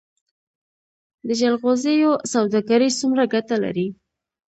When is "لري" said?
3.63-3.87